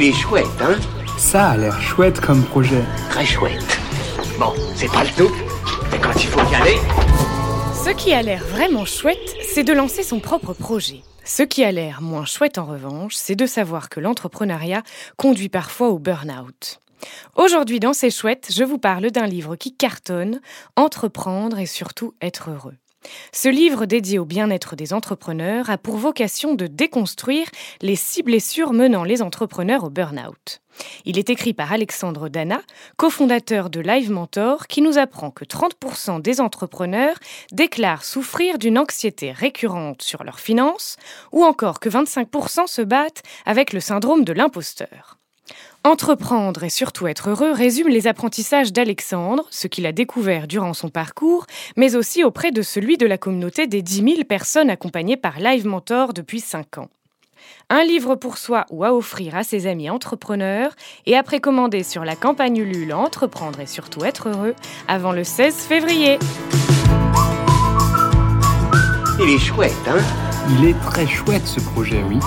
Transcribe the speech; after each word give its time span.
Il 0.00 0.04
est 0.04 0.12
chouette, 0.12 0.46
hein 0.60 0.78
Ça 1.16 1.48
a 1.48 1.56
l'air 1.56 1.82
chouette 1.82 2.20
comme 2.20 2.44
projet. 2.44 2.84
Très 3.10 3.26
chouette. 3.26 3.80
Bon, 4.38 4.52
c'est 4.76 4.86
pas 4.92 5.02
le 5.02 5.10
tout, 5.10 5.34
mais 5.90 5.98
quand 5.98 6.14
il 6.14 6.28
faut 6.28 6.52
y 6.52 6.54
aller... 6.54 6.76
Ce 7.74 7.90
qui 7.90 8.12
a 8.12 8.22
l'air 8.22 8.44
vraiment 8.44 8.84
chouette, 8.84 9.34
c'est 9.42 9.64
de 9.64 9.72
lancer 9.72 10.04
son 10.04 10.20
propre 10.20 10.52
projet. 10.52 11.02
Ce 11.24 11.42
qui 11.42 11.64
a 11.64 11.72
l'air 11.72 12.00
moins 12.00 12.26
chouette 12.26 12.58
en 12.58 12.66
revanche, 12.66 13.16
c'est 13.16 13.34
de 13.34 13.46
savoir 13.46 13.88
que 13.88 13.98
l'entrepreneuriat 13.98 14.84
conduit 15.16 15.48
parfois 15.48 15.88
au 15.88 15.98
burn-out. 15.98 16.78
Aujourd'hui 17.34 17.80
dans 17.80 17.92
C'est 17.92 18.10
chouette, 18.10 18.52
je 18.54 18.62
vous 18.62 18.78
parle 18.78 19.10
d'un 19.10 19.26
livre 19.26 19.56
qui 19.56 19.74
cartonne, 19.74 20.40
Entreprendre 20.76 21.58
et 21.58 21.66
surtout 21.66 22.14
être 22.22 22.50
heureux. 22.50 22.76
Ce 23.32 23.48
livre 23.48 23.86
dédié 23.86 24.18
au 24.18 24.24
bien-être 24.24 24.76
des 24.76 24.92
entrepreneurs 24.92 25.70
a 25.70 25.78
pour 25.78 25.96
vocation 25.96 26.54
de 26.54 26.66
déconstruire 26.66 27.46
les 27.80 27.96
six 27.96 28.22
blessures 28.22 28.72
menant 28.72 29.04
les 29.04 29.22
entrepreneurs 29.22 29.84
au 29.84 29.90
burn-out. 29.90 30.60
Il 31.04 31.18
est 31.18 31.30
écrit 31.30 31.54
par 31.54 31.72
Alexandre 31.72 32.28
Dana, 32.28 32.60
cofondateur 32.96 33.70
de 33.70 33.80
Live 33.80 34.10
Mentor, 34.10 34.66
qui 34.66 34.82
nous 34.82 34.98
apprend 34.98 35.30
que 35.30 35.44
30% 35.44 36.20
des 36.22 36.40
entrepreneurs 36.40 37.16
déclarent 37.52 38.04
souffrir 38.04 38.58
d'une 38.58 38.78
anxiété 38.78 39.32
récurrente 39.32 40.02
sur 40.02 40.24
leurs 40.24 40.40
finances, 40.40 40.96
ou 41.32 41.44
encore 41.44 41.80
que 41.80 41.88
25% 41.88 42.66
se 42.66 42.82
battent 42.82 43.22
avec 43.44 43.72
le 43.72 43.80
syndrome 43.80 44.24
de 44.24 44.32
l'imposteur. 44.32 45.17
Entreprendre 45.84 46.64
et 46.64 46.70
surtout 46.70 47.06
être 47.06 47.30
heureux 47.30 47.52
résume 47.52 47.88
les 47.88 48.06
apprentissages 48.06 48.72
d'Alexandre, 48.72 49.46
ce 49.50 49.68
qu'il 49.68 49.86
a 49.86 49.92
découvert 49.92 50.46
durant 50.46 50.74
son 50.74 50.88
parcours, 50.88 51.46
mais 51.76 51.96
aussi 51.96 52.24
auprès 52.24 52.50
de 52.50 52.62
celui 52.62 52.96
de 52.96 53.06
la 53.06 53.18
communauté 53.18 53.66
des 53.66 53.80
10 53.80 53.94
000 54.14 54.24
personnes 54.24 54.70
accompagnées 54.70 55.16
par 55.16 55.38
Live 55.38 55.66
Mentor 55.66 56.12
depuis 56.12 56.40
5 56.40 56.78
ans. 56.78 56.88
Un 57.70 57.84
livre 57.84 58.16
pour 58.16 58.38
soi 58.38 58.66
ou 58.70 58.84
à 58.84 58.94
offrir 58.94 59.36
à 59.36 59.44
ses 59.44 59.66
amis 59.66 59.90
entrepreneurs 59.90 60.72
et 61.06 61.16
à 61.16 61.22
précommander 61.22 61.82
sur 61.82 62.04
la 62.04 62.16
campagne 62.16 62.56
Ulule 62.56 62.92
Entreprendre 62.92 63.60
et 63.60 63.66
surtout 63.66 64.04
être 64.04 64.28
heureux 64.28 64.54
avant 64.88 65.12
le 65.12 65.24
16 65.24 65.54
février. 65.54 66.18
Il 69.20 69.30
est 69.30 69.38
chouette, 69.38 69.72
hein? 69.86 69.98
Il 70.50 70.68
est 70.68 70.80
très 70.80 71.06
chouette 71.06 71.46
ce 71.46 71.60
projet, 71.60 72.02
oui. 72.08 72.18